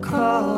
call 0.00 0.57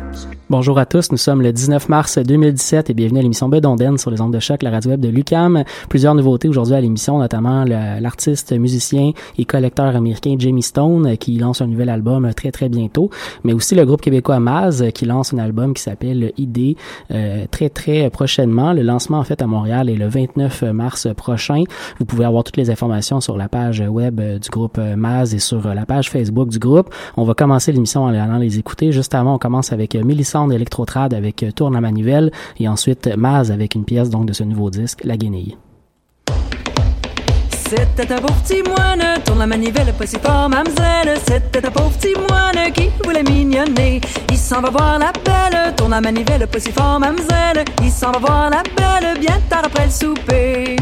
Bonjour 0.51 0.77
à 0.79 0.85
tous, 0.85 1.13
nous 1.13 1.17
sommes 1.17 1.41
le 1.41 1.53
19 1.53 1.87
mars 1.87 2.17
2017 2.17 2.89
et 2.89 2.93
bienvenue 2.93 3.19
à 3.19 3.21
l'émission 3.21 3.47
Bedonden 3.47 3.97
sur 3.97 4.11
les 4.11 4.19
ondes 4.19 4.33
de 4.33 4.39
choc, 4.41 4.63
la 4.63 4.69
radio 4.69 4.91
web 4.91 4.99
de 4.99 5.07
Lucam. 5.07 5.63
Plusieurs 5.87 6.13
nouveautés 6.13 6.49
aujourd'hui 6.49 6.75
à 6.75 6.81
l'émission, 6.81 7.19
notamment 7.19 7.63
l'artiste, 7.63 8.51
musicien 8.51 9.11
et 9.37 9.45
collecteur 9.45 9.95
américain 9.95 10.35
Jamie 10.37 10.61
Stone 10.61 11.07
euh, 11.07 11.15
qui 11.15 11.37
lance 11.37 11.61
un 11.61 11.67
nouvel 11.67 11.87
album 11.87 12.25
euh, 12.25 12.33
très 12.33 12.51
très 12.51 12.67
bientôt, 12.67 13.09
mais 13.45 13.53
aussi 13.53 13.75
le 13.75 13.85
groupe 13.85 14.01
québécois 14.01 14.41
Maz 14.41 14.83
euh, 14.83 14.89
qui 14.89 15.05
lance 15.05 15.33
un 15.33 15.37
album 15.37 15.73
qui 15.73 15.83
s'appelle 15.83 16.33
ID 16.37 16.75
très 17.49 17.69
très 17.69 18.09
prochainement. 18.09 18.73
Le 18.73 18.81
lancement 18.81 19.19
en 19.19 19.23
fait 19.23 19.41
à 19.41 19.47
Montréal 19.47 19.89
est 19.89 19.95
le 19.95 20.09
29 20.09 20.63
mars 20.73 21.07
prochain. 21.15 21.63
Vous 21.97 22.03
pouvez 22.03 22.25
avoir 22.25 22.43
toutes 22.43 22.57
les 22.57 22.69
informations 22.69 23.21
sur 23.21 23.37
la 23.37 23.47
page 23.47 23.79
web 23.79 24.19
du 24.19 24.49
groupe 24.49 24.77
Maz 24.97 25.33
et 25.33 25.39
sur 25.39 25.73
la 25.73 25.85
page 25.85 26.09
Facebook 26.09 26.49
du 26.49 26.59
groupe. 26.59 26.93
On 27.15 27.23
va 27.23 27.35
commencer 27.35 27.71
l'émission 27.71 28.03
en 28.03 28.13
allant 28.13 28.37
les 28.37 28.59
écouter. 28.59 28.91
Juste 28.91 29.15
avant, 29.15 29.35
on 29.35 29.37
commence 29.37 29.71
avec 29.71 29.95
euh, 30.01 30.03
Mélissande 30.47 30.53
Electrotrad 30.53 31.13
avec 31.13 31.43
euh, 31.43 31.51
Tourne 31.51 31.75
à 31.75 31.81
manivelle 31.81 32.31
et 32.59 32.67
ensuite 32.67 33.07
Maz 33.15 33.51
avec 33.51 33.75
une 33.75 33.85
pièce 33.85 34.09
donc 34.09 34.25
de 34.25 34.33
ce 34.33 34.43
nouveau 34.43 34.69
disque, 34.69 35.03
La 35.03 35.17
Guenille. 35.17 35.57
C'était 37.49 38.13
un 38.13 38.17
pauvre 38.17 38.41
petit 38.43 38.61
moine, 38.63 39.01
tourne 39.23 39.39
la 39.39 39.47
manivelle, 39.47 39.93
pas 39.97 40.05
si 40.05 40.17
fort, 40.17 40.49
mamselle. 40.49 41.17
C'était 41.25 41.65
un 41.65 41.71
pauvre 41.71 41.91
petit 41.91 42.13
moine 42.15 42.71
qui 42.73 42.89
voulait 43.03 43.23
mignonner. 43.23 44.01
Il 44.29 44.37
s'en 44.37 44.61
va 44.61 44.69
voir 44.69 44.99
la 44.99 45.13
belle, 45.13 45.73
tourne 45.77 45.91
la 45.91 46.01
manivelle, 46.01 46.47
pas 46.47 46.59
si 46.59 46.71
fort, 46.71 46.99
mamselle. 46.99 47.63
Il 47.81 47.91
s'en 47.91 48.11
va 48.11 48.19
voir 48.19 48.49
la 48.49 48.63
belle, 48.63 49.19
bien 49.19 49.39
tard 49.49 49.63
après 49.65 49.85
le 49.85 49.91
souper. 49.91 50.75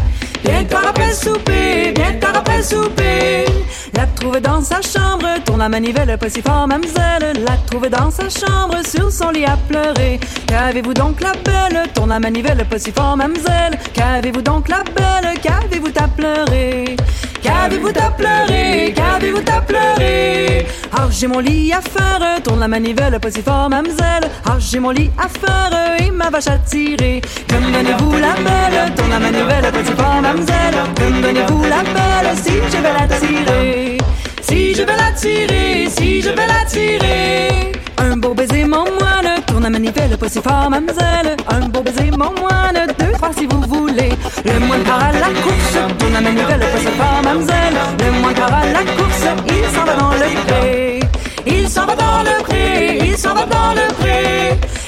Après 0.89 1.07
le 1.07 1.13
souper, 1.13 1.93
après 2.23 2.57
le 2.57 2.63
souper. 2.63 3.45
La 3.93 4.05
trouver 4.05 4.39
dans 4.39 4.61
sa 4.61 4.81
chambre, 4.81 5.27
tourne 5.45 5.59
la 5.59 5.69
manivelle, 5.69 6.17
pas 6.17 6.29
si 6.29 6.41
fort, 6.41 6.67
mamselle. 6.67 7.43
La 7.45 7.57
trouver 7.69 7.89
dans 7.89 8.11
sa 8.11 8.29
chambre, 8.29 8.77
sur 8.85 9.11
son 9.11 9.29
lit 9.29 9.45
à 9.45 9.57
pleurer. 9.67 10.19
Qu'avez-vous 10.47 10.93
donc 10.93 11.21
la 11.21 11.33
belle, 11.33 11.83
tourne 11.93 12.09
la 12.09 12.19
manivelle, 12.19 12.65
pas 12.69 12.79
si 12.79 12.91
fort, 12.91 13.17
mamselle. 13.17 13.77
Qu'avez-vous 13.93 14.41
donc 14.41 14.69
la 14.69 14.83
belle, 14.83 15.37
qu'avez-vous 15.41 15.91
à 15.97 16.07
pleurer? 16.07 16.95
Qu'avez-vous 17.41 17.89
à 17.89 18.11
pleurer? 18.11 18.93
Qu'avez-vous 18.95 19.43
à 19.51 19.61
pleurer? 19.61 20.65
Ah, 20.91 21.07
j'ai 21.09 21.27
mon 21.27 21.39
lit 21.39 21.71
à 21.73 21.81
faire, 21.81 22.41
tourne 22.43 22.59
la 22.59 22.67
manivelle, 22.67 23.19
pas 23.19 23.31
si 23.31 23.41
fort, 23.41 23.69
mamselle. 23.69 24.29
Ah, 24.45 24.57
j'ai 24.59 24.79
mon 24.79 24.91
lit 24.91 25.11
à 25.17 25.27
faire 25.27 25.97
et 25.99 26.11
ma 26.11 26.29
vache 26.29 26.47
à 26.47 26.57
tirer. 26.57 27.21
Que 27.47 27.55
me 27.55 27.71
donnez-vous 27.71 28.13
la 28.13 28.33
belle, 28.33 28.93
tourne 28.95 29.09
la 29.09 29.19
manivelle, 29.19 29.71
pas 29.71 29.83
si 29.85 29.93
fort, 29.93 30.21
mamselle. 30.21 30.38
Me 30.39 31.21
donnez-vous 31.21 31.63
la 31.63 31.83
belle 31.83 32.37
si 32.41 32.51
je 32.51 32.77
vais 32.77 32.93
la 32.93 33.07
tirer? 33.19 33.97
Si 34.41 34.73
je 34.73 34.83
vais 34.83 34.95
la 34.95 35.11
tirer, 35.11 35.89
si 35.89 36.21
je 36.21 36.29
vais 36.29 36.47
la 36.47 36.65
tirer. 36.65 37.71
Un 37.97 38.15
beau 38.15 38.33
baiser, 38.33 38.63
mon 38.63 38.85
moine, 38.85 39.41
tourne 39.45 39.63
la 39.63 39.69
manivelle, 39.69 40.17
pas 40.17 40.29
si 40.29 40.41
fort, 40.41 40.69
mamselle. 40.69 41.35
Un 41.49 41.67
beau 41.67 41.81
baiser, 41.81 42.11
mon 42.11 42.31
moine, 42.39 42.87
deux, 42.97 43.11
trois 43.13 43.31
si 43.37 43.45
vous 43.47 43.61
voulez. 43.61 44.11
Le 44.45 44.59
moine 44.59 44.83
part 44.83 45.03
à 45.03 45.11
la 45.11 45.31
course, 45.43 45.77
tourne 45.99 46.13
la 46.13 46.21
manivelle, 46.21 46.59
pas 46.59 46.79
si 46.79 46.91
fort, 46.97 47.21
mamselle. 47.23 47.79
Le 47.99 48.11
moine 48.21 48.35
part 48.35 48.53
à 48.53 48.65
la 48.65 48.83
course, 48.97 49.25
il 49.47 49.75
s'en 49.75 49.85
va 49.85 49.95
dans 49.95 50.11
le 50.11 50.29
pré. 50.47 50.99
Il 51.47 51.67
s'en 51.67 51.85
va 51.85 51.95
dans 51.95 52.23
le 52.23 52.43
pré, 52.43 52.99
il 53.03 53.17
s'en 53.17 53.33
va 53.33 53.45
dans 53.45 53.73
le 53.73 53.93
pré. 53.95 54.38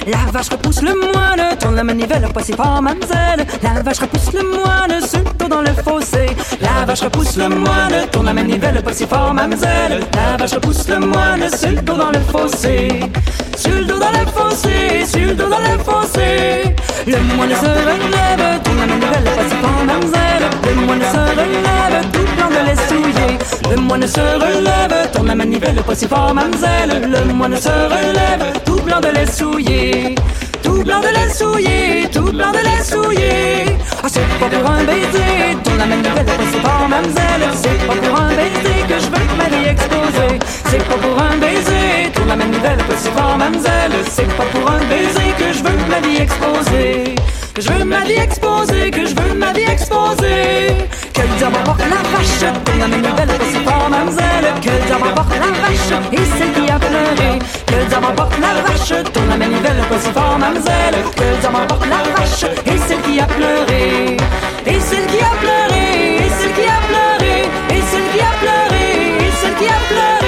La 0.06 0.30
vache 0.32 0.48
repousse 0.50 0.82
le 0.82 0.94
moine, 0.94 1.56
tourne 1.60 1.76
la 1.76 1.84
manivelle, 1.84 2.28
pas 2.34 2.42
si 2.42 2.52
fort, 2.52 2.82
mamselle. 2.82 3.46
La 3.62 3.82
vache 3.82 4.00
repousse 4.00 4.32
le 4.32 4.42
moine, 4.42 5.00
sur 5.06 5.20
le 5.20 5.38
dos 5.38 5.48
dans 5.48 5.60
le 5.60 5.72
fossé. 5.72 6.26
La 6.60 6.84
vache 6.84 7.02
repousse 7.02 7.36
le 7.36 7.48
moine, 7.48 8.08
tourne 8.10 8.26
la 8.26 8.32
manivelle, 8.32 8.82
pas 8.82 8.92
si 8.92 9.06
fort, 9.06 9.32
mamselle. 9.32 10.00
La 10.14 10.36
vache 10.36 10.54
repousse 10.54 10.88
le 10.88 10.98
moine, 10.98 11.48
sur 11.56 11.70
le 11.70 11.82
dos 11.82 11.96
dans 11.96 12.10
le 12.10 12.20
fossé. 12.20 12.88
Sur 13.56 13.72
le 13.72 13.84
dos 13.84 13.98
dans 13.98 14.10
le 14.10 14.26
fossé, 14.26 15.06
sur 15.06 15.26
le 15.28 15.34
dos 15.34 15.48
dans 15.48 15.60
le 15.60 15.78
fossé. 15.78 16.74
Le 17.06 17.18
moine 17.36 17.50
se 17.50 17.66
relève, 17.66 18.62
tourne 18.64 18.78
la 18.78 18.86
manivelle, 18.86 19.24
pas 19.24 19.44
si 19.48 19.56
fort, 19.56 19.84
mamselle. 19.86 20.50
Le 20.64 20.74
moine 20.86 21.00
se 21.00 21.18
relève, 21.18 22.04
tout 22.12 22.26
blanc 22.36 22.48
de 22.48 22.66
lait 22.66 22.76
souillé. 22.88 23.38
Le 23.70 23.80
moine 23.80 24.06
se 24.06 24.20
relève, 24.20 25.10
tourne 25.12 25.28
la 25.28 25.34
manivelle, 25.34 25.82
pas 25.82 25.94
si 25.94 26.08
fort, 26.08 26.34
mamselle. 26.34 27.08
Le 27.08 27.32
moine 27.32 27.56
se 27.56 27.68
relève, 27.68 28.52
tout 28.64 28.71
blanc 28.82 29.00
de 29.00 29.08
lait 29.08 29.26
souillé. 29.26 30.14
Tout 30.62 30.82
blanc 30.84 31.00
de 31.00 31.08
lait 31.08 31.32
souillé, 31.32 32.08
tout 32.12 32.32
blanc 32.32 32.52
de 32.52 32.58
lait 32.58 32.84
souillé. 32.84 33.76
Ah, 34.02 34.08
c'est 34.08 34.20
pas 34.38 34.48
pour 34.48 34.70
un 34.70 34.84
baiser, 34.84 35.56
tourne 35.64 35.78
la 35.78 35.86
manivelle, 35.86 36.24
pas 36.24 36.46
si 36.52 36.58
fort, 36.60 36.88
mamselle. 36.88 37.44
C'est 37.54 37.86
pas 37.86 37.94
pour 37.94 38.20
un 38.20 38.28
baiser 38.28 38.78
que 38.88 38.98
je 38.98 39.06
veux 39.06 39.26
que 39.26 39.36
ma 39.36 39.48
vie 39.48 39.68
exposer. 39.68 40.38
C'est 40.70 40.88
pas 40.88 40.96
pour 40.96 41.22
un 41.22 41.36
baiser, 41.38 42.12
tourne 42.14 42.28
la 42.28 42.36
manivelle, 42.36 42.78
manivelle 42.88 43.10
pas 43.10 43.36
mademoiselle. 43.36 43.92
C'est 44.10 44.36
pas 44.36 44.44
pour 44.44 44.70
un 44.70 44.78
baiser 44.86 45.32
que 45.38 45.52
je 45.52 45.62
veux 45.62 45.76
ma 45.88 46.00
vie 46.00 46.22
exposer. 46.22 47.14
Que 47.54 47.60
je 47.60 47.70
veux 47.70 47.84
ma 47.84 48.00
vie 48.00 48.14
exposer, 48.14 48.90
que 48.90 49.04
je 49.04 49.14
veux 49.14 49.34
ma 49.34 49.52
vie 49.52 49.70
exposer. 49.70 50.72
Que 51.12 51.20
le 51.20 51.36
diable 51.36 51.56
emporte 51.56 51.80
la 51.80 52.00
vache, 52.10 52.64
tourne 52.64 52.78
la 52.80 52.88
manivelle 52.88 53.28
pas 53.28 53.44
si 53.44 53.64
fort, 53.64 53.90
mademoiselle. 53.90 54.46
Que 54.62 54.70
le 54.70 54.86
diable 54.86 55.08
emporte 55.08 55.34
la 55.34 55.50
vache, 55.60 55.92
et 56.12 56.38
celle 56.38 56.52
qui 56.52 56.70
a 56.70 56.78
pleuré. 56.78 57.38
Que 57.66 57.74
le 57.74 57.84
diable 57.84 58.06
emporte 58.06 58.38
la 58.40 58.62
vache, 58.62 59.04
tourne 59.12 59.28
la 59.28 59.36
manivelle 59.36 59.84
pas 59.90 59.98
si 59.98 60.10
fort, 60.12 60.38
mademoiselle. 60.38 60.96
Que 61.14 61.22
le 61.22 61.36
diable 61.40 61.56
emporte 61.56 61.86
la 61.86 62.02
vache, 62.16 62.44
et 62.64 62.78
celle 62.88 63.02
qui 63.02 63.20
a 63.20 63.26
pleuré. 63.26 64.16
Et 64.66 64.80
celle 64.80 65.06
qui 65.06 65.20
a 65.20 65.32
pleuré, 65.42 66.24
et 66.24 66.30
celle 66.40 66.54
qui 66.56 66.66
a 66.66 66.80
pleuré, 66.88 67.36
et 67.68 67.82
celle 67.90 68.08
qui 68.12 68.20
a 68.20 68.32
pleuré, 68.40 69.26
et 69.26 69.32
celle 69.42 69.54
qui 69.56 69.66
a 69.66 69.80
pleuré. 69.90 70.21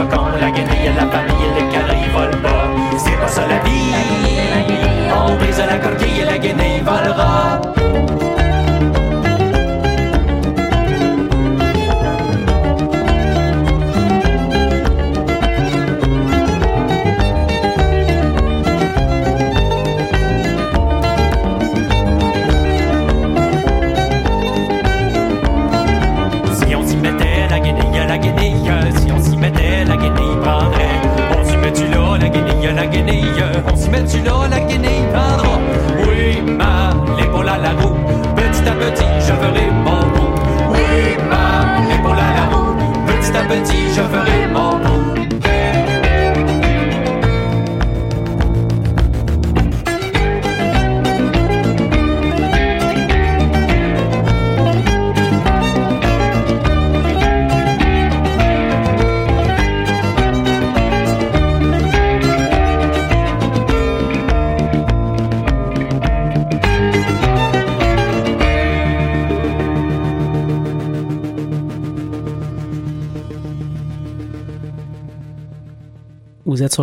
Coca-Cola. 0.00 0.29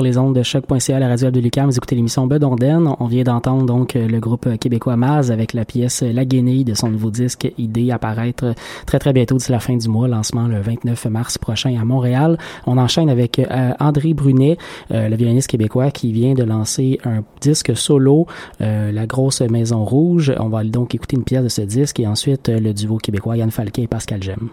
Les 0.07 0.17
ondes 0.17 0.33
de 0.33 0.41
choc.ca, 0.41 0.99
la 0.99 1.09
radio 1.09 1.31
de 1.31 1.41
Lucam. 1.41 1.65
Vous 1.65 1.75
écoutez 1.75 1.95
l'émission. 1.95 2.29
On 2.29 3.07
vient 3.07 3.23
d'entendre 3.23 3.65
donc 3.65 3.95
euh, 3.97 4.07
le 4.07 4.19
groupe 4.21 4.57
québécois 4.57 4.95
Maz 4.95 5.31
avec 5.31 5.51
la 5.51 5.65
pièce 5.65 6.01
La 6.01 6.23
Guenille 6.23 6.63
de 6.63 6.73
son 6.73 6.89
nouveau 6.89 7.11
disque 7.11 7.51
Idée 7.57 7.91
apparaître 7.91 8.53
très 8.85 8.99
très 8.99 9.11
bientôt 9.11 9.35
d'ici 9.35 9.51
la 9.51 9.59
fin 9.59 9.75
du 9.75 9.89
mois, 9.89 10.07
lancement 10.07 10.47
le 10.47 10.61
29 10.61 11.07
mars 11.07 11.37
prochain 11.37 11.77
à 11.79 11.83
Montréal. 11.83 12.37
On 12.65 12.77
enchaîne 12.77 13.09
avec 13.09 13.39
euh, 13.39 13.73
André 13.81 14.13
Brunet, 14.13 14.57
euh, 14.91 15.09
le 15.09 15.15
violoniste 15.17 15.49
québécois 15.49 15.91
qui 15.91 16.13
vient 16.13 16.35
de 16.35 16.43
lancer 16.43 16.99
un 17.03 17.23
disque 17.41 17.75
solo, 17.75 18.27
La 18.59 19.05
Grosse 19.07 19.41
Maison 19.41 19.83
Rouge. 19.83 20.33
On 20.39 20.47
va 20.47 20.63
donc 20.63 20.95
écouter 20.95 21.17
une 21.17 21.25
pièce 21.25 21.43
de 21.43 21.49
ce 21.49 21.61
disque 21.61 21.99
et 21.99 22.07
ensuite 22.07 22.47
le 22.47 22.73
duo 22.73 22.97
québécois 22.97 23.35
Yann 23.35 23.51
Falquet 23.51 23.83
et 23.83 23.87
Pascal 23.87 24.23
Gem. 24.23 24.49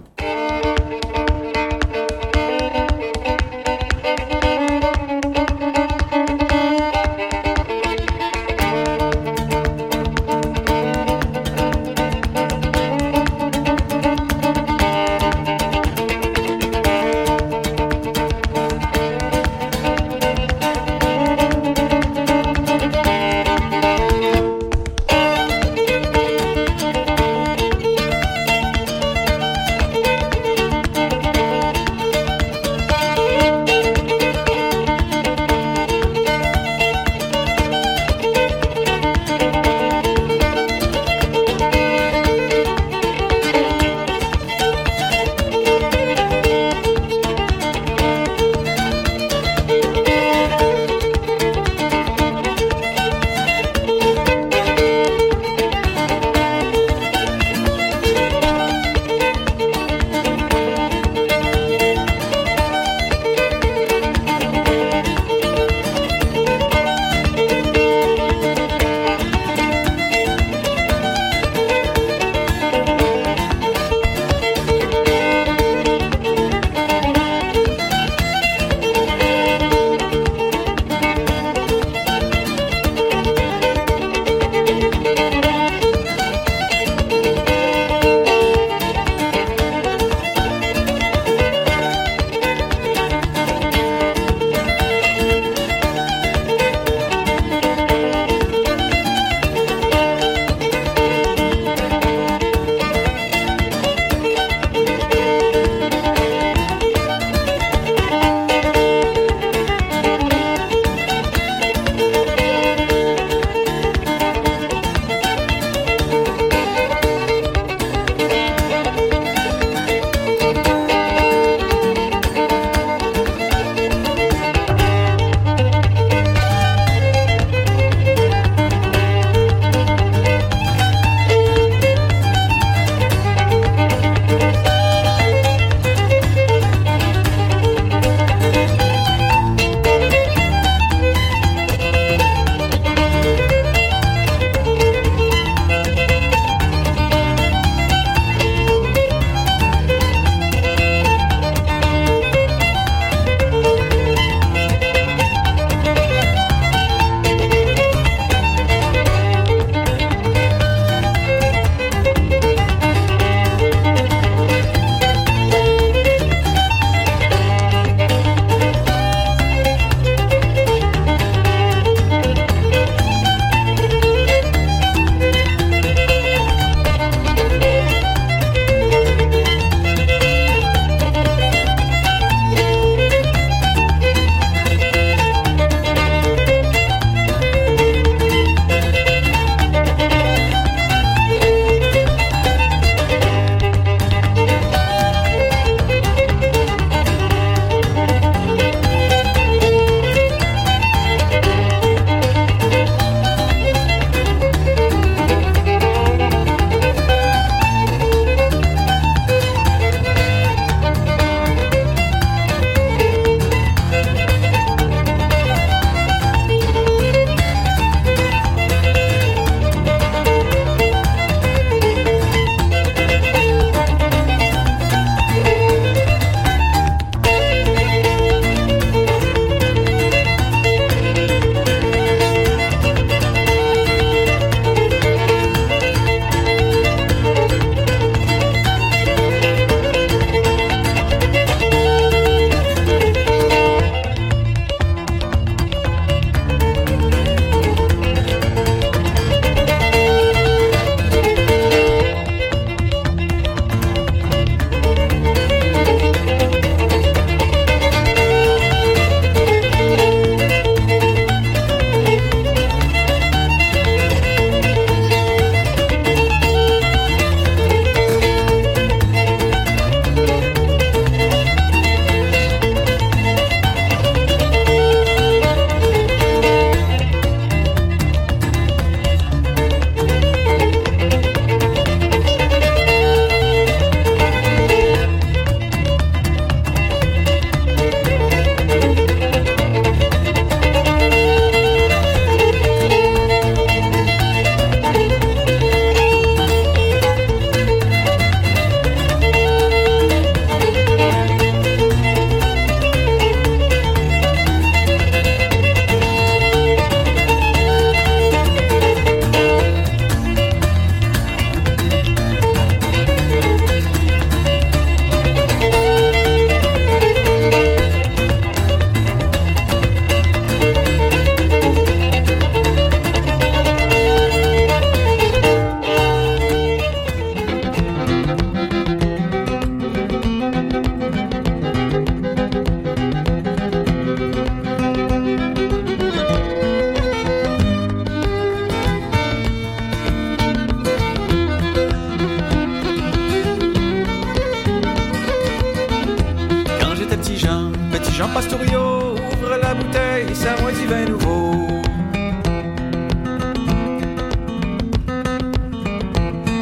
Ouvre 348.72 349.56
la 349.60 349.74
bouteille, 349.74 350.26
à 350.46 350.60
moi 350.60 350.72
du 350.72 350.86
vin 350.86 351.04
nouveau. 351.04 351.52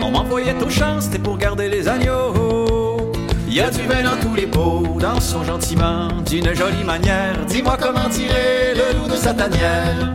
On 0.03 0.11
m'envoyait 0.11 0.55
aux 0.63 0.71
champs, 0.71 1.01
c'était 1.01 1.19
pour 1.19 1.39
garder 1.39 1.69
les 1.69 1.89
agneaux. 1.89 3.13
Y 3.49 3.61
a 3.61 3.71
du 3.71 3.83
vin 3.83 4.03
dans 4.03 4.17
tous 4.21 4.35
les 4.35 4.47
pots, 4.47 4.99
dansons 4.99 5.45
gentiment, 5.45 6.09
d'une 6.27 6.55
jolie 6.55 6.85
manière. 6.85 7.37
Dis-moi 7.47 7.77
comment 7.81 8.09
tirer 8.09 8.75
le 8.75 8.99
loup 8.99 9.09
de 9.09 9.17
sa 9.17 9.35
tanière. 9.35 10.13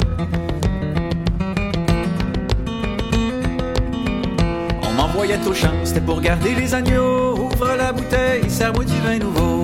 On 4.84 4.92
m'envoyait 4.94 5.40
aux 5.48 5.54
champs, 5.54 5.70
c'était 5.84 6.02
pour 6.02 6.20
garder 6.20 6.56
les 6.56 6.74
agneaux. 6.74 7.36
Ouvre 7.38 7.76
la 7.78 7.94
bouteille, 7.94 8.50
serre-moi 8.50 8.84
du 8.84 9.00
vin 9.02 9.20
nouveau. 9.20 9.57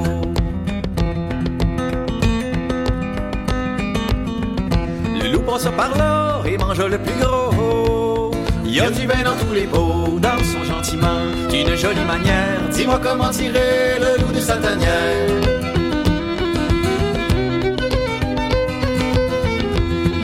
Passe 5.54 5.70
par 5.78 5.96
là 5.96 6.42
et 6.48 6.58
mange 6.58 6.82
le 6.82 6.98
plus 6.98 7.14
gros. 7.22 8.32
Y 8.66 8.80
a 8.80 8.90
du 8.90 9.06
vin 9.06 9.22
dans 9.24 9.36
tous 9.36 9.54
les 9.54 9.68
pots, 9.68 10.18
dansons 10.20 10.64
gentiment, 10.64 11.28
d'une 11.48 11.76
jolie 11.76 12.04
manière. 12.06 12.60
Dis-moi 12.72 13.00
comment 13.04 13.30
tirer 13.30 14.00
le 14.00 14.20
loup 14.20 14.32
de 14.34 14.40
sa 14.40 14.56
tanière. 14.58 15.28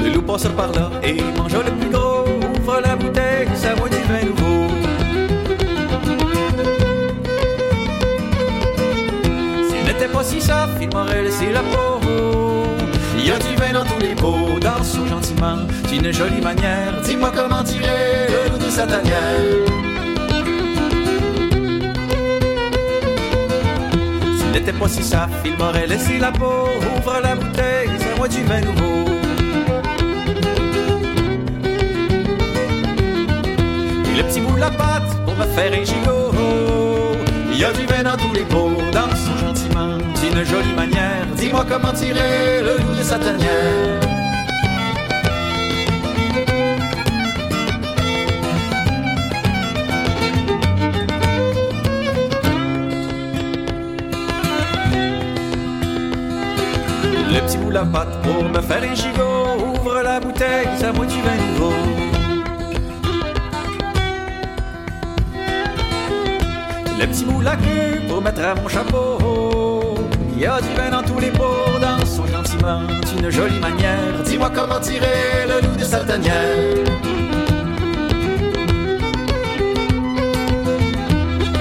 Le 0.04 0.10
loup 0.16 0.24
passe 0.24 0.48
par 0.48 0.72
là 0.72 0.90
et 1.04 1.22
mange 1.38 1.54
le 1.54 1.72
plus 1.80 1.92
gros. 1.92 2.26
Ouvre 2.64 2.82
la 2.84 2.96
bouteille, 2.96 3.50
ça 3.54 3.76
vaut 3.76 3.88
du 3.88 4.02
vin 4.10 4.26
nouveau. 4.26 4.74
S'il 9.70 9.84
n'était 9.86 10.12
pas 10.12 10.24
si 10.24 10.42
soft, 10.42 10.82
il 10.82 10.90
m'aurait 10.92 11.22
laissé 11.22 11.52
la 11.52 11.60
peau. 11.60 11.99
Y 13.24 13.32
a 13.32 13.38
du 13.38 13.56
vin 13.56 13.74
dans 13.74 13.86
tous 13.86 14.00
les 14.00 14.16
pots, 14.16 14.60
dansons 14.60 15.06
gentiment, 15.06 15.58
d'une 15.90 16.12
jolie 16.12 16.42
manière. 16.42 17.02
Dis-moi 17.04 17.32
comment 17.36 17.64
tirer 17.64 18.28
le 18.52 18.58
de 18.58 18.70
sa 18.72 18.88
tanière. 18.88 19.16
S'il 24.38 24.52
n'était 24.52 24.74
pas 24.74 24.88
si 24.88 25.04
soft, 25.04 25.30
il 25.46 25.58
m'aurait 25.58 25.88
laissé 25.88 26.18
la 26.18 26.32
peau. 26.32 26.70
Ouvre 26.98 27.20
la 27.22 27.36
bouteille, 27.36 27.90
c'est 28.00 28.18
moi 28.18 28.28
du 28.28 28.44
vin 28.44 28.62
nouveau. 28.62 29.06
Et 34.06 34.18
le 34.18 34.24
petit 34.24 34.40
bout 34.42 34.56
de 34.56 34.60
la 34.60 34.72
pâte 34.72 35.12
pour 35.26 35.36
me 35.36 35.44
faire 35.44 35.72
un 35.74 35.84
gigot. 35.84 36.32
Y 37.54 37.64
a 37.66 37.74
du 37.74 37.86
vin 37.86 38.04
dans 38.04 38.18
tous 38.18 38.34
les 38.34 38.46
pots, 38.46 38.78
jolie 40.44 40.74
manière. 40.74 41.26
Dis-moi 41.36 41.66
comment 41.68 41.94
tirer 41.94 42.62
le 42.62 42.78
loup 42.78 42.96
de 42.98 43.04
sa 43.04 43.18
tanière. 43.18 44.00
Le 57.32 57.40
petit 57.42 57.58
bout 57.58 57.72
la 57.72 57.86
pâte 57.86 58.22
pour 58.24 58.44
me 58.44 58.62
faire 58.62 58.84
un 58.84 58.96
gigot. 58.96 59.76
Ouvre 59.76 60.02
la 60.04 60.20
bouteille, 60.20 60.68
ça 60.78 60.92
moi 60.92 61.06
du 61.06 61.22
vin 61.22 61.36
nouveau. 61.54 61.74
Le 67.00 67.06
petit 67.08 67.26
bout 67.26 67.42
la 67.42 67.56
queue 67.56 68.02
pour 68.08 68.22
mettre 68.22 68.44
à 68.44 68.56
mon 68.56 68.68
chapeau. 68.68 69.59
Y 70.40 70.46
a 70.46 70.62
du 70.62 70.70
vin 70.74 70.90
dans 70.90 71.04
tous 71.04 71.20
les 71.20 71.32
pots, 71.32 71.78
dansons 71.82 72.26
gentiment, 72.28 72.84
d'une 73.14 73.30
jolie 73.30 73.60
manière? 73.60 74.24
Dis-moi 74.24 74.50
comment 74.56 74.80
tirer 74.80 75.46
le 75.50 75.60
loup 75.68 75.76
de 75.76 75.84
sa. 75.84 76.00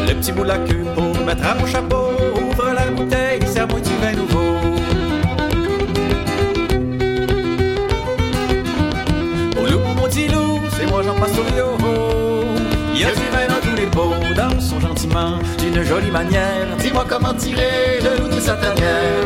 Le 0.07 0.15
petit 0.15 0.31
bout 0.31 0.45
la 0.45 0.59
queue 0.59 0.85
pour 0.95 1.25
mettre 1.27 1.45
à 1.45 1.57
mon 1.57 1.67
chapeau. 1.67 2.13
Ouvre 2.37 2.73
la 2.73 2.89
bouteille, 2.93 3.45
serre-moi 3.49 3.81
du 3.81 3.91
vin 4.01 4.13
nouveau. 4.13 4.55
Au 9.61 9.67
loup, 9.67 9.81
mon 9.97 10.07
petit 10.07 10.29
loup, 10.29 10.61
c'est 10.79 10.87
moi 10.87 11.03
Jean 11.03 11.17
Pastorio. 11.17 11.77
Y 12.95 13.05
a 13.05 13.11
du 13.11 13.29
vin 13.33 13.48
d'une 15.59 15.83
jolie 15.83 16.11
manière. 16.11 16.67
Dis-moi 16.79 17.05
comment 17.09 17.35
tirer 17.35 17.99
le 18.03 18.23
loup 18.23 18.29
de 18.35 18.41
sa 18.41 18.55
tanière. 18.55 19.25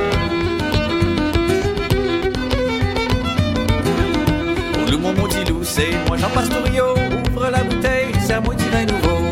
Au 4.81 4.91
loup, 4.91 4.99
mon 4.99 5.15
petit 5.15 5.45
loup, 5.45 5.61
c'est 5.63 5.91
moi 6.07 6.17
Jean 6.17 6.31
Pastorio. 6.31 6.95
Ouvre 7.35 7.51
la 7.51 7.63
bouteille, 7.65 8.13
serre-moi 8.27 8.55
du 8.55 8.65
vin 8.65 8.85
nouveau. 8.85 9.23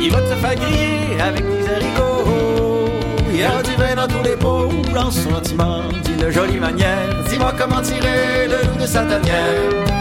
Il 0.00 0.10
va 0.12 0.20
te 0.20 0.34
faire 0.34 0.54
griller 0.56 1.20
avec 1.20 1.44
des 1.44 1.68
haricots. 1.68 2.88
Il 3.30 3.40
y 3.40 3.42
a 3.44 3.62
du 3.62 3.74
vin 3.76 3.94
dans 3.96 4.08
tous 4.08 4.24
les 4.24 4.36
pots, 4.36 4.70
dansons 4.92 5.30
gentiment, 5.30 5.82
d'une 6.04 6.30
jolie 6.30 6.58
manière. 6.58 7.22
Dis-moi 7.28 7.52
comment 7.58 7.80
tirer 7.80 8.48
le 8.48 8.66
loup 8.68 8.80
de 8.80 8.86
sa 8.86 9.04
tanière. 9.04 9.93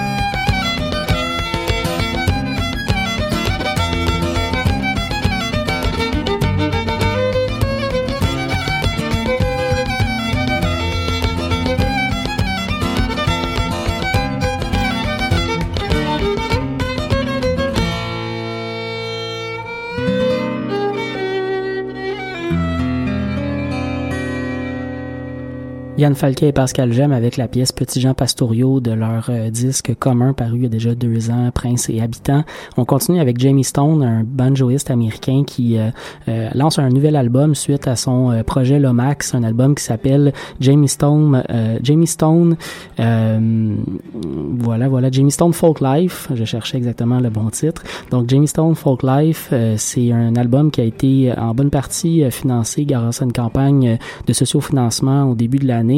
Yann 26.03 26.15
Falquet 26.15 26.49
et 26.49 26.51
Pascal 26.51 26.91
Gem 26.91 27.13
avec 27.13 27.37
la 27.37 27.47
pièce 27.47 27.71
Petit 27.71 28.01
Jean 28.01 28.13
Pastorio 28.13 28.81
de 28.81 28.91
leur 28.91 29.27
euh, 29.29 29.49
disque 29.49 29.95
commun 29.97 30.33
paru 30.33 30.57
il 30.57 30.63
y 30.63 30.65
a 30.65 30.69
déjà 30.69 30.95
deux 30.95 31.29
ans, 31.29 31.49
Prince 31.53 31.89
et 31.89 32.01
Habitant. 32.01 32.43
On 32.75 32.83
continue 32.83 33.21
avec 33.21 33.39
Jamie 33.39 33.63
Stone, 33.63 34.03
un 34.03 34.25
banjoiste 34.25 34.91
américain 34.91 35.45
qui 35.47 35.77
euh, 35.77 35.91
euh, 36.27 36.49
lance 36.55 36.77
un 36.77 36.89
nouvel 36.89 37.15
album 37.15 37.55
suite 37.55 37.87
à 37.87 37.95
son 37.95 38.43
projet 38.45 38.79
Lomax, 38.79 39.33
un 39.33 39.43
album 39.43 39.75
qui 39.75 39.83
s'appelle 39.85 40.33
Jamie 40.59 40.89
Stone, 40.89 41.41
Jamie 41.81 42.07
Stone, 42.07 42.57
voilà, 42.97 44.89
voilà, 44.89 45.09
Jamie 45.09 45.31
Stone 45.31 45.53
Folk 45.53 45.79
Life. 45.79 46.27
Je 46.35 46.43
cherchais 46.43 46.75
exactement 46.75 47.21
le 47.21 47.29
bon 47.29 47.49
titre. 47.49 47.81
Donc 48.11 48.29
Jamie 48.29 48.49
Stone 48.49 48.75
Folk 48.75 49.03
Life, 49.03 49.53
c'est 49.77 50.11
un 50.11 50.35
album 50.35 50.69
qui 50.69 50.81
a 50.81 50.83
été 50.83 51.33
en 51.37 51.53
bonne 51.53 51.69
partie 51.69 52.29
financé 52.29 52.83
grâce 52.83 53.21
à 53.21 53.25
une 53.25 53.31
campagne 53.31 53.97
de 54.27 54.33
sociofinancement 54.33 55.29
au 55.29 55.35
début 55.35 55.59
de 55.59 55.67
l'année 55.67 55.92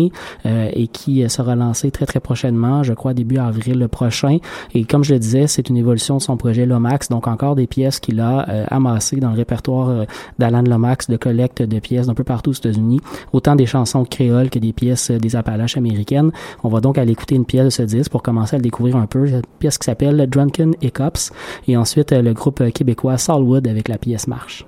euh, 0.45 0.69
et 0.73 0.87
qui 0.87 1.23
euh, 1.23 1.29
sera 1.29 1.55
lancé 1.55 1.91
très 1.91 2.05
très 2.05 2.19
prochainement, 2.19 2.83
je 2.83 2.93
crois 2.93 3.13
début 3.13 3.37
avril 3.37 3.87
prochain. 3.87 4.37
Et 4.73 4.85
comme 4.85 5.03
je 5.03 5.13
le 5.13 5.19
disais, 5.19 5.47
c'est 5.47 5.69
une 5.69 5.77
évolution 5.77 6.17
de 6.17 6.21
son 6.21 6.37
projet 6.37 6.65
Lomax, 6.65 7.09
donc 7.09 7.27
encore 7.27 7.55
des 7.55 7.67
pièces 7.67 7.99
qu'il 7.99 8.19
a 8.19 8.47
euh, 8.49 8.65
amassées 8.69 9.17
dans 9.17 9.31
le 9.31 9.37
répertoire 9.37 10.05
d'Alan 10.39 10.63
Lomax 10.63 11.09
de 11.09 11.17
collecte 11.17 11.61
de 11.61 11.79
pièces 11.79 12.07
d'un 12.07 12.13
peu 12.13 12.23
partout 12.23 12.51
aux 12.51 12.53
États-Unis, 12.53 13.01
autant 13.33 13.55
des 13.55 13.65
chansons 13.65 14.05
créoles 14.05 14.49
que 14.49 14.59
des 14.59 14.73
pièces 14.73 15.11
des 15.11 15.35
Appalaches 15.35 15.77
américaines. 15.77 16.31
On 16.63 16.69
va 16.69 16.81
donc 16.81 16.97
aller 16.97 17.11
écouter 17.11 17.35
une 17.35 17.45
pièce 17.45 17.65
de 17.65 17.69
ce 17.69 17.81
disque 17.83 18.11
pour 18.11 18.23
commencer 18.23 18.55
à 18.55 18.59
le 18.59 18.63
découvrir 18.63 18.97
un 18.97 19.07
peu, 19.07 19.27
cette 19.27 19.47
pièce 19.59 19.77
qui 19.77 19.85
s'appelle 19.85 20.27
Drunken 20.29 20.75
Hiccups, 20.81 21.31
et 21.67 21.77
ensuite 21.77 22.11
le 22.11 22.33
groupe 22.33 22.71
québécois 22.71 23.17
Salwood 23.17 23.67
avec 23.67 23.87
la 23.87 23.97
pièce 23.97 24.27
Marche. 24.27 24.65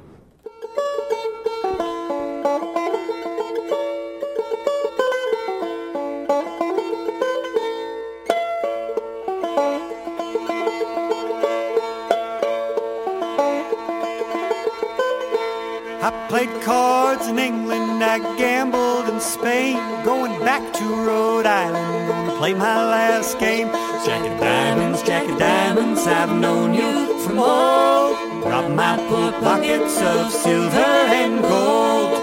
I 18.18 18.36
gambled 18.36 19.10
in 19.10 19.20
Spain, 19.20 19.76
going 20.04 20.40
back 20.40 20.74
to 20.74 20.84
Rhode 21.06 21.46
Island, 21.46 22.08
gonna 22.08 22.36
play 22.40 22.56
my 22.56 22.84
last 22.84 23.38
game. 23.38 23.68
Jack 24.08 24.26
of 24.26 24.40
diamonds, 24.40 25.04
Jack 25.04 25.30
of 25.30 25.38
diamonds, 25.38 26.02
I've 26.08 26.34
known 26.36 26.74
you 26.74 27.22
from 27.22 27.38
old. 27.38 28.18
Drop 28.42 28.72
my 28.72 28.98
poor 29.08 29.32
pockets 29.34 30.02
of 30.02 30.32
silver 30.32 30.94
and 31.22 31.44
gold. 31.44 32.17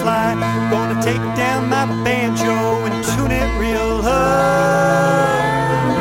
fly. 0.00 0.34
Gonna 0.70 1.00
take 1.02 1.24
down 1.36 1.68
my 1.68 1.86
banjo 2.04 2.56
and 2.86 2.96
tune 3.12 3.32
it 3.42 3.48
real 3.58 3.90
low. 4.08 5.30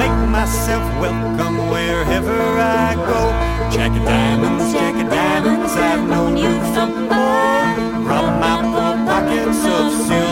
Make 0.01 0.17
myself 0.37 0.83
welcome 1.03 1.57
wherever 1.73 2.39
I 2.87 2.95
go. 3.11 3.21
Jack 3.75 3.91
of 3.99 4.05
diamonds, 4.05 4.73
jack 4.73 4.95
of 5.03 5.09
diamonds, 5.09 5.73
I've 5.73 6.07
known 6.07 6.37
you 6.37 6.53
for 6.73 6.87
more. 7.13 7.67
From 8.07 8.25
my 8.43 8.57
pockets 9.05 9.63
of 9.65 10.07
silver. 10.07 10.28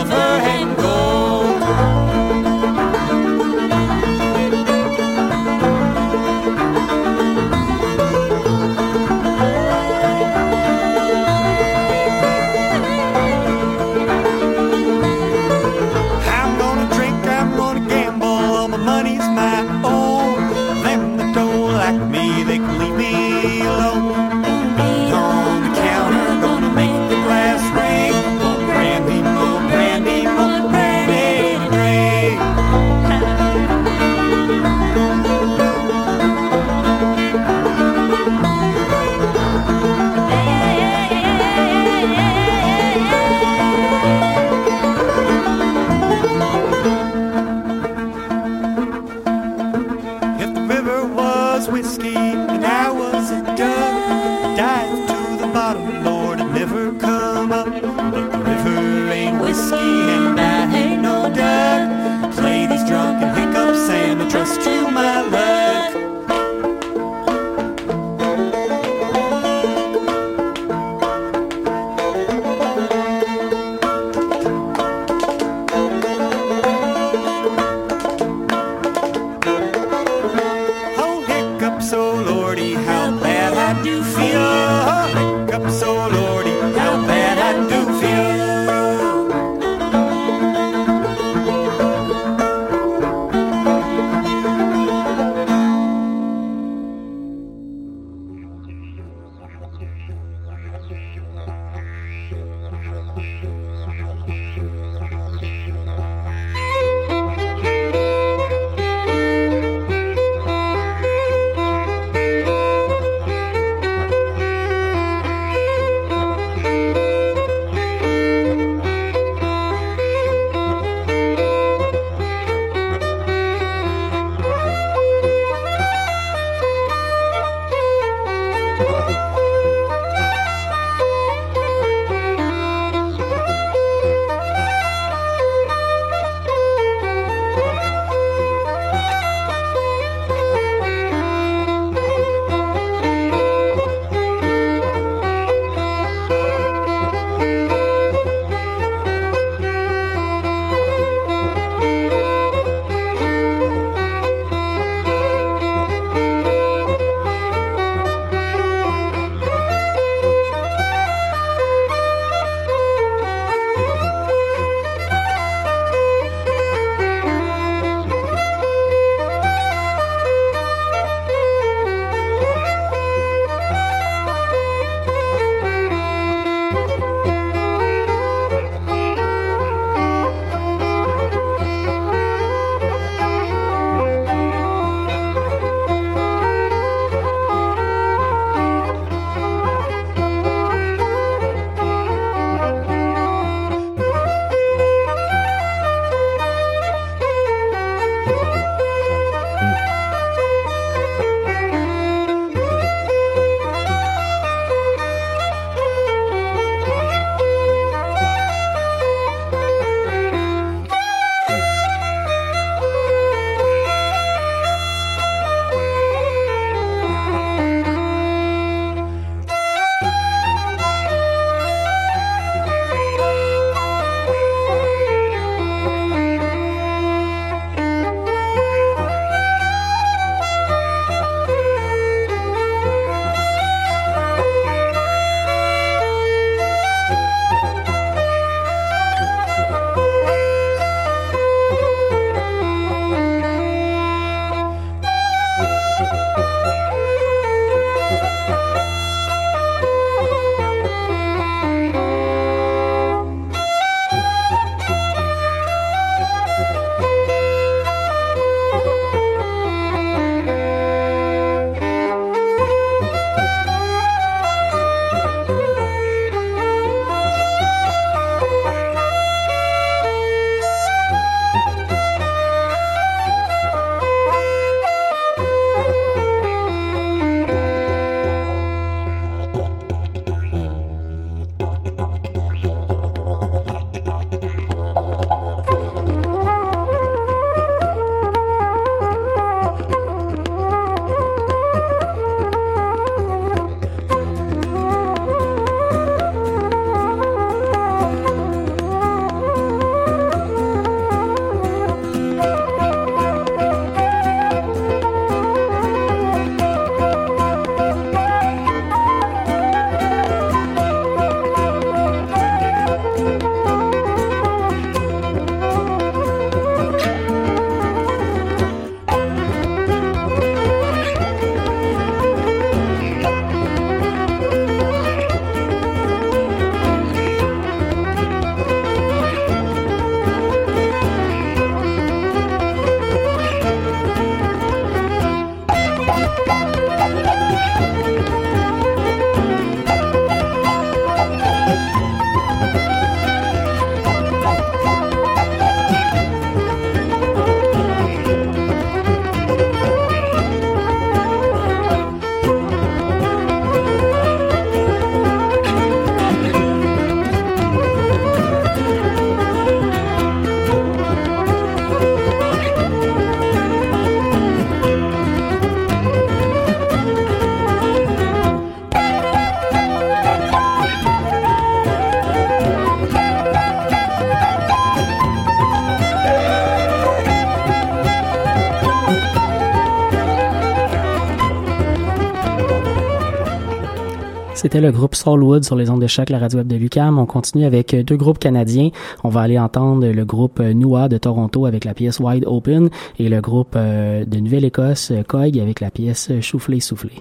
C'était 384.68 384.82
le 384.82 384.92
groupe 384.92 385.14
Soulwood 385.14 385.64
sur 385.64 385.76
les 385.76 385.88
ondes 385.88 386.02
de 386.02 386.06
choc, 386.06 386.28
la 386.28 386.38
radio 386.38 386.58
web 386.58 386.66
de 386.66 386.76
Lucam. 386.76 387.18
On 387.18 387.24
continue 387.24 387.64
avec 387.64 387.96
deux 387.96 388.18
groupes 388.18 388.38
canadiens. 388.38 388.90
On 389.24 389.30
va 389.30 389.40
aller 389.40 389.58
entendre 389.58 390.06
le 390.06 390.24
groupe 390.26 390.60
Noua 390.60 391.08
de 391.08 391.16
Toronto 391.16 391.64
avec 391.64 391.86
la 391.86 391.94
pièce 391.94 392.20
Wide 392.20 392.44
Open 392.46 392.90
et 393.18 393.30
le 393.30 393.40
groupe 393.40 393.76
euh, 393.76 394.26
de 394.26 394.38
Nouvelle-Écosse 394.40 395.14
Coig 395.26 395.58
avec 395.58 395.80
la 395.80 395.90
pièce 395.90 396.30
Soufflé 396.42 396.80
Soufflé. 396.80 397.12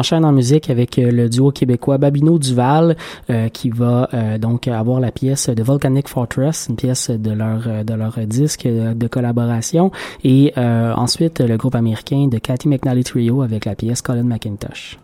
Enchaîne 0.00 0.24
en 0.24 0.32
musique 0.32 0.70
avec 0.70 0.98
euh, 0.98 1.10
le 1.10 1.28
duo 1.28 1.50
québécois 1.50 1.98
Babino 1.98 2.38
Duval 2.38 2.96
euh, 3.28 3.48
qui 3.48 3.68
va 3.68 4.08
euh, 4.14 4.38
donc 4.38 4.66
avoir 4.66 4.98
la 4.98 5.12
pièce 5.12 5.50
de 5.50 5.62
Volcanic 5.62 6.08
Fortress, 6.08 6.68
une 6.70 6.76
pièce 6.76 7.10
de 7.10 7.30
leur 7.30 7.84
de 7.84 7.94
leur 7.94 8.18
disque 8.26 8.66
de 8.66 9.06
collaboration 9.06 9.90
et 10.24 10.52
ensuite 10.56 11.40
le 11.40 11.56
groupe 11.56 11.74
américain 11.74 12.28
de 12.30 12.38
Cathy 12.38 12.68
McNally 12.68 13.04
Trio 13.04 13.42
avec 13.42 13.64
la 13.64 13.74
pièce 13.74 14.00
Colin 14.02 14.24
McIntosh. 14.24 14.98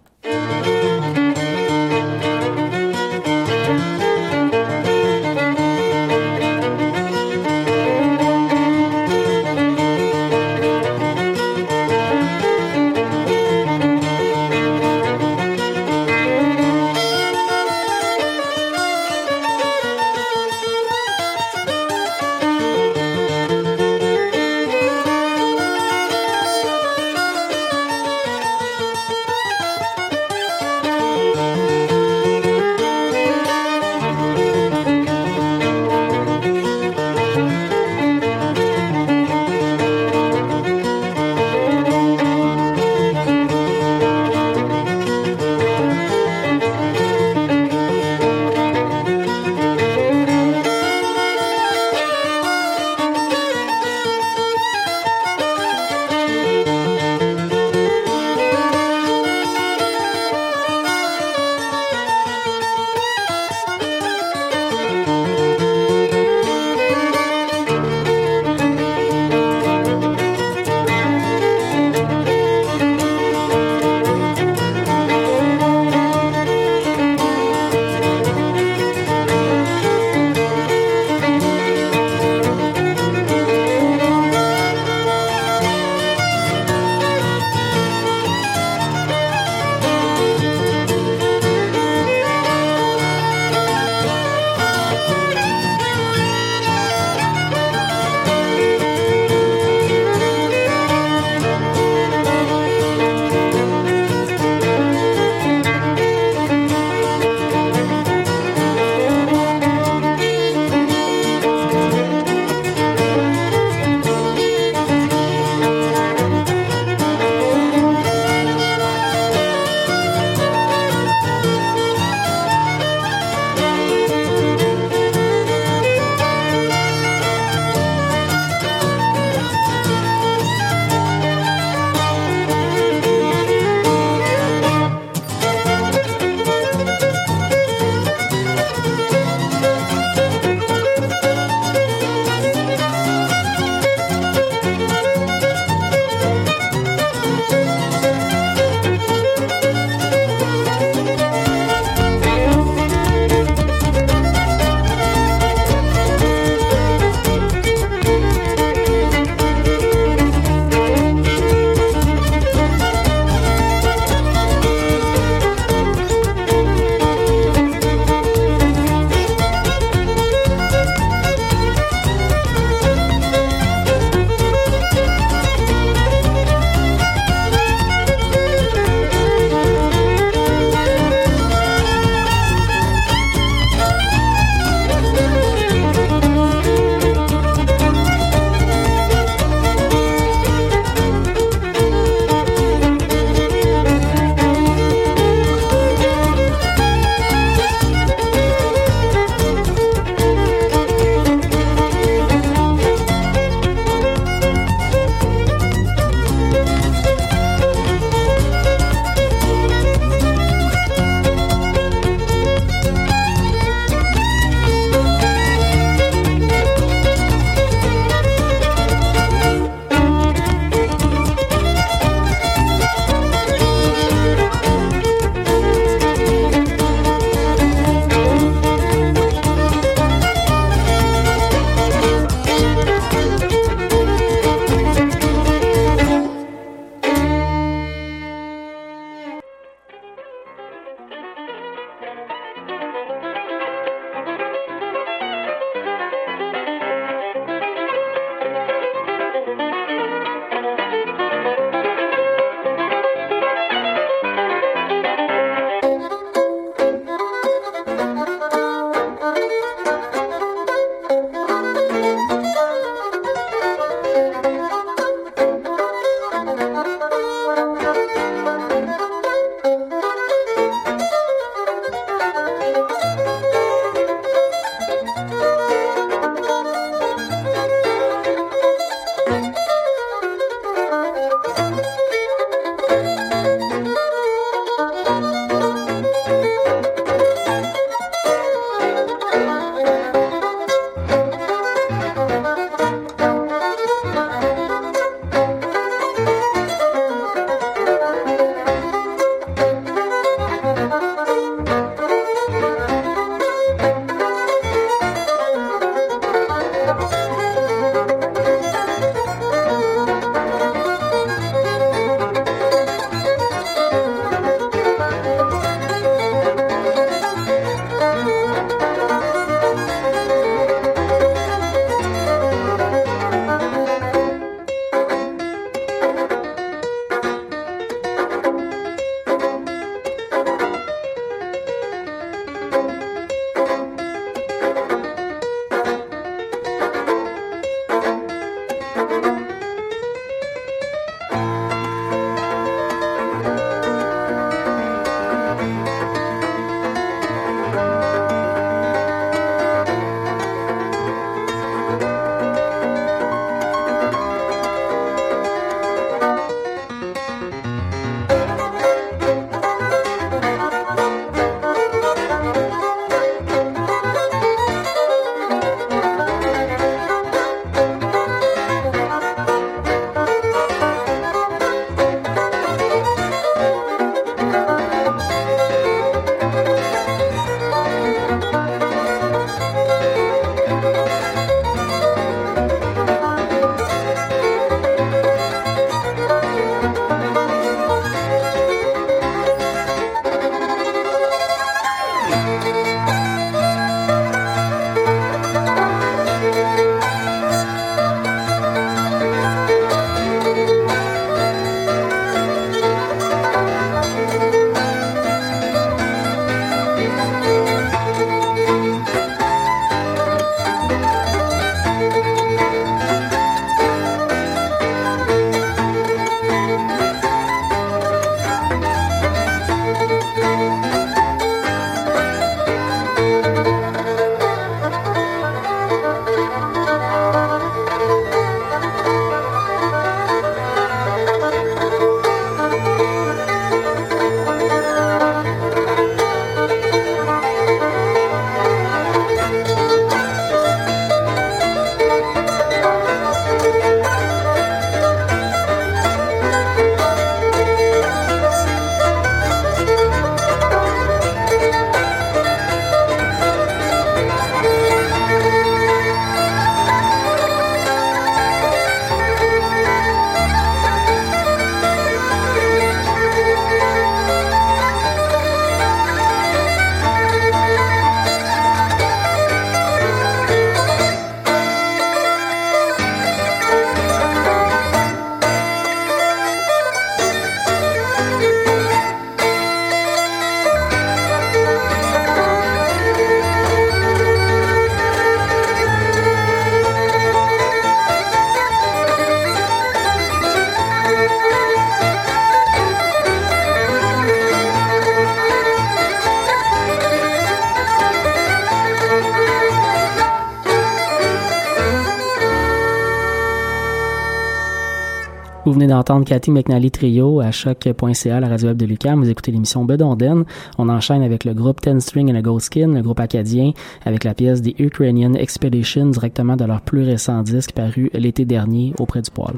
D'entendre 506.07 506.25
Cathy 506.25 506.53
McNally 506.53 506.93
Trio 506.93 507.41
à 507.41 507.51
choc.ca, 507.51 508.39
la 508.39 508.49
radio 508.49 508.69
web 508.69 508.77
de 508.77 508.87
Lucam. 508.87 509.21
Vous 509.21 509.29
écoutez 509.29 509.51
l'émission 509.51 509.85
Bedonden. 509.85 510.45
On 510.79 510.89
enchaîne 510.89 511.21
avec 511.21 511.45
le 511.45 511.53
groupe 511.53 511.81
Ten 511.81 512.01
String 512.01 512.31
and 512.31 512.37
a 512.37 512.43
Ghost 512.43 512.67
Skin, 512.67 512.93
le 512.95 513.03
groupe 513.03 513.19
acadien, 513.19 513.73
avec 514.05 514.23
la 514.23 514.33
pièce 514.33 514.63
des 514.63 514.77
Ukrainian 514.79 515.35
Expedition 515.35 516.07
directement 516.07 516.55
de 516.55 516.65
leur 516.65 516.83
plus 516.83 517.03
récent 517.03 517.43
disque 517.43 517.73
paru 517.73 518.09
l'été 518.15 518.45
dernier 518.45 518.95
auprès 519.01 519.21
du 519.21 519.33
poil. 519.33 519.57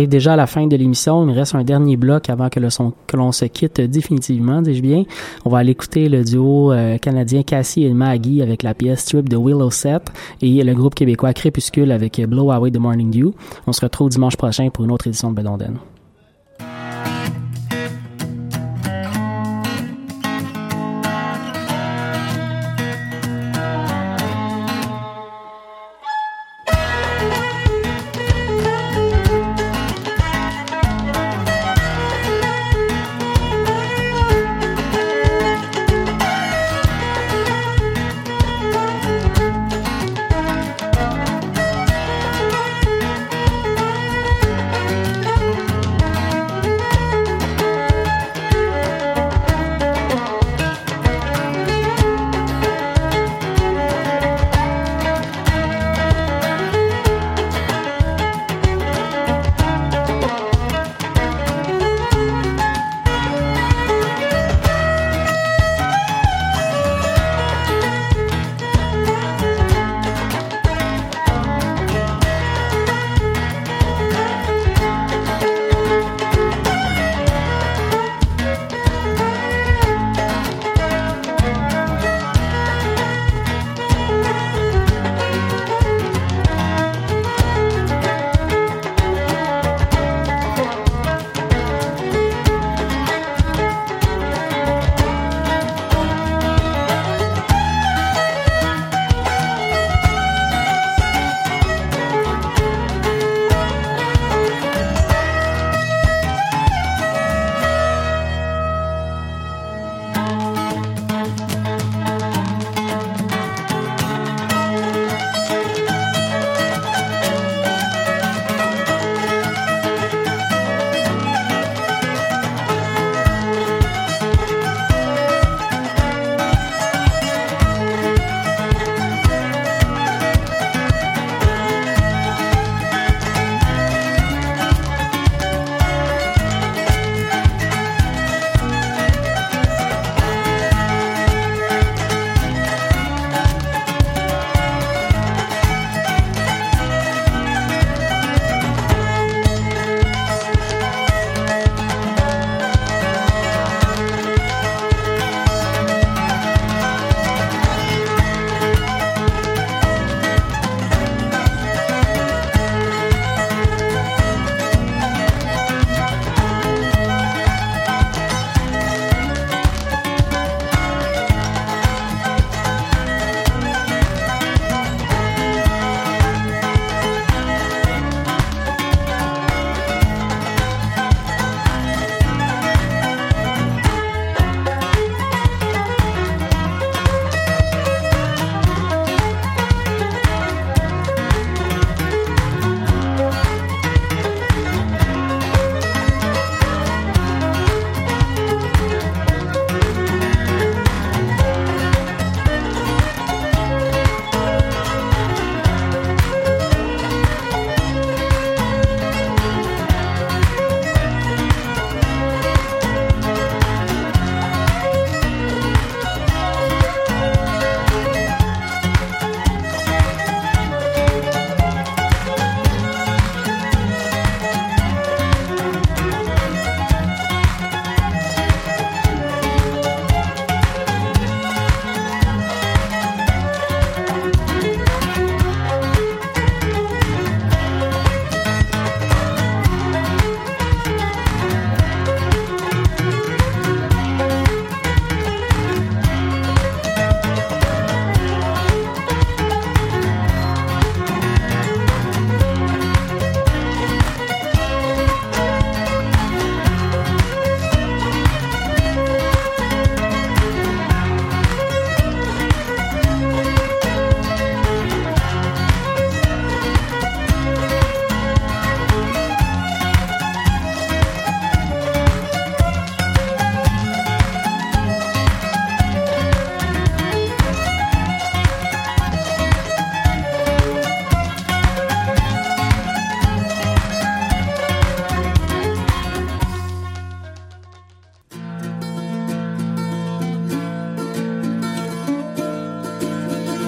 Arrive 0.00 0.08
déjà 0.08 0.32
à 0.32 0.36
la 0.36 0.46
fin 0.46 0.66
de 0.66 0.76
l'émission. 0.76 1.22
Il 1.24 1.28
me 1.28 1.34
reste 1.34 1.54
un 1.54 1.62
dernier 1.62 1.96
bloc 1.96 2.30
avant 2.30 2.48
que, 2.48 2.58
le 2.58 2.68
que 3.06 3.16
l'on 3.16 3.32
se 3.32 3.44
quitte 3.44 3.80
définitivement, 3.80 4.62
dis-je 4.62 4.80
bien. 4.80 5.04
On 5.44 5.50
va 5.50 5.58
aller 5.58 5.72
écouter 5.72 6.08
le 6.08 6.24
duo 6.24 6.72
euh, 6.72 6.96
canadien 6.96 7.42
Cassie 7.42 7.84
et 7.84 7.92
Maggie 7.92 8.40
avec 8.40 8.62
la 8.62 8.72
pièce 8.72 9.00
Strip 9.00 9.28
de 9.28 9.36
Willow 9.36 9.70
Set 9.70 10.10
et 10.40 10.64
le 10.64 10.74
groupe 10.74 10.94
québécois 10.94 11.34
Crépuscule 11.34 11.92
avec 11.92 12.20
Blow 12.26 12.50
Away 12.50 12.70
the 12.70 12.78
Morning 12.78 13.10
Dew. 13.10 13.32
On 13.66 13.72
se 13.72 13.82
retrouve 13.82 14.08
dimanche 14.08 14.36
prochain 14.36 14.70
pour 14.70 14.84
une 14.84 14.92
autre 14.92 15.06
édition 15.06 15.32
de 15.32 15.40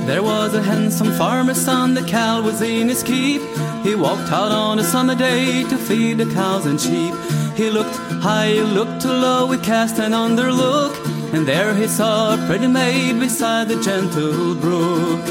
Bedonden. 0.07 0.65
handsome 0.65 1.13
farmer's 1.13 1.61
son, 1.61 1.95
the 1.95 2.03
cow 2.03 2.43
was 2.43 2.61
in 2.61 2.89
his 2.89 3.03
keep. 3.03 3.43
He 3.83 3.95
walked 3.95 4.31
out 4.33 4.53
on 4.53 4.79
a 4.79 4.85
summer 4.85 5.15
day 5.15 5.65
to 5.65 5.77
feed 5.77 6.19
the 6.19 6.27
cows 6.35 6.67
and 6.67 6.81
sheep. 6.81 7.15
He 7.57 7.71
looked 7.71 7.97
high, 8.23 8.49
he 8.49 8.63
looked 8.63 9.05
low, 9.05 9.51
he 9.51 9.59
cast 9.59 9.99
an 9.99 10.13
underlook, 10.13 10.95
and 11.35 11.47
there 11.47 11.75
he 11.75 11.87
saw 11.87 12.35
a 12.35 12.47
pretty 12.47 12.67
maid 12.67 13.21
beside 13.21 13.69
the 13.69 13.81
gentle 13.83 14.55
brook. 14.55 15.25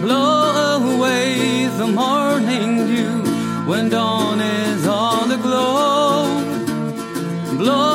Blow 0.00 0.96
away 0.96 1.66
the 1.66 1.86
morning 1.86 2.86
dew 2.86 3.22
when 3.66 3.88
dawn 3.88 4.40
is 4.40 4.86
on 4.86 5.28
the 5.28 5.36
glow. 5.36 6.26
Blow 7.56 7.92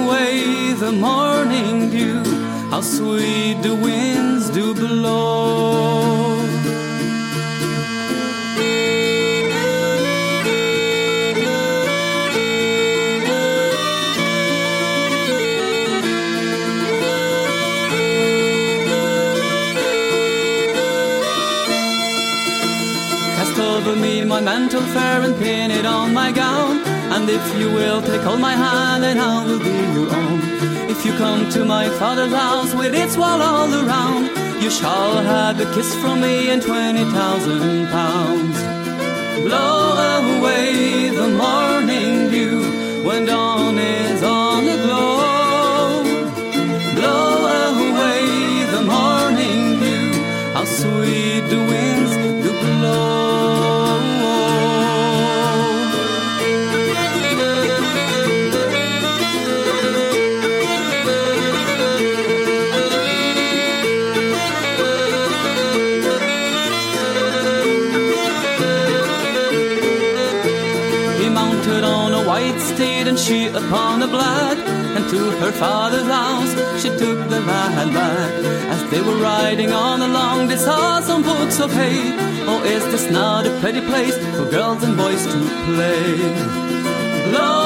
away 0.00 0.72
the 0.74 0.92
morning 0.92 1.90
dew, 1.90 2.22
how 2.74 2.80
sweet 2.80 3.62
the 3.62 3.72
winds 3.72 4.50
do 4.50 4.74
blow. 4.74 6.40
Cast 23.36 23.56
over 23.60 23.94
me 23.94 24.24
my 24.24 24.40
mantle 24.40 24.80
fair 24.80 25.22
and 25.22 25.36
pin 25.38 25.70
it 25.70 25.86
on 25.86 26.12
my 26.12 26.32
gown. 26.32 26.78
And 27.14 27.30
if 27.30 27.44
you 27.56 27.70
will 27.70 28.02
take 28.02 28.22
hold 28.22 28.40
my 28.40 28.56
hand, 28.56 29.04
and 29.04 29.20
I 29.20 29.46
will 29.46 29.60
be 29.60 29.76
your 29.94 30.12
own. 30.12 30.53
If 30.96 31.04
you 31.04 31.12
come 31.18 31.50
to 31.50 31.64
my 31.64 31.88
father's 31.98 32.32
house 32.32 32.72
with 32.72 32.94
its 32.94 33.16
wall 33.16 33.42
all 33.42 33.68
around, 33.74 34.30
you 34.62 34.70
shall 34.70 35.16
have 35.22 35.60
a 35.60 35.66
kiss 35.74 35.92
from 35.96 36.20
me 36.20 36.50
and 36.50 36.62
twenty 36.62 37.04
thousand 37.04 37.88
pounds. 37.88 38.56
Blow 39.46 39.80
away 40.18 41.10
the 41.10 41.28
morning 41.44 42.30
dew 42.30 42.62
when 43.06 43.26
dawn 43.26 43.76
is 43.76 44.22
on 44.22 44.64
the 44.64 44.76
glow. 44.84 46.04
Blow 46.98 47.28
away 47.74 48.22
the 48.74 48.82
morning 48.94 49.80
dew, 49.82 50.12
how 50.54 50.64
sweet 50.64 51.42
the 51.52 51.60
winds 51.70 52.12
do 52.44 52.50
blow. 52.60 53.13
She 73.24 73.46
upon 73.46 74.02
a 74.02 74.06
black. 74.06 74.58
And 74.96 75.08
to 75.08 75.20
her 75.42 75.52
father's 75.52 76.06
house 76.06 76.52
she 76.80 76.90
took 76.90 77.18
the 77.30 77.40
lad 77.40 77.92
back. 77.94 78.32
As 78.74 78.90
they 78.90 79.00
were 79.00 79.16
riding 79.16 79.72
on 79.72 80.02
along, 80.02 80.48
they 80.48 80.56
saw 80.56 81.00
some 81.00 81.22
books 81.22 81.58
of 81.58 81.72
hay. 81.72 82.12
Oh, 82.46 82.62
is 82.64 82.84
this 82.92 83.10
not 83.10 83.46
a 83.46 83.52
pretty 83.60 83.80
place 83.80 84.16
for 84.36 84.44
girls 84.50 84.82
and 84.84 84.96
boys 84.96 85.24
to 85.26 85.38
play? 85.64 86.04
Blow 87.30 87.63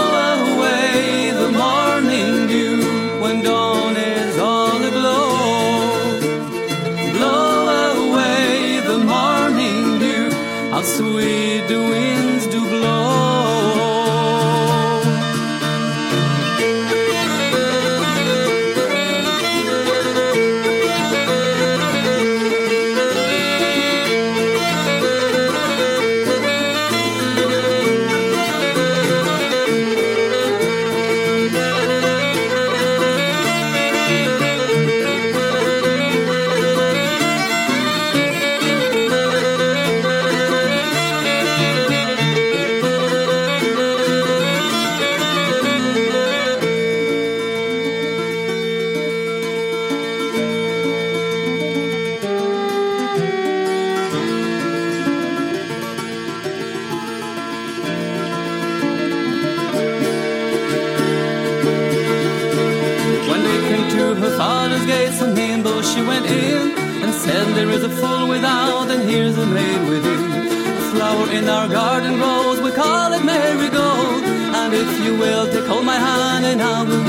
hand, 75.98 76.44
and 76.44 76.62
I 76.62 76.82
will 76.84 77.07